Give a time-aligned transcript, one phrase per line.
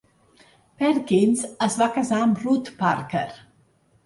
[0.79, 3.25] Perkins es va casar amb Ruth Parker.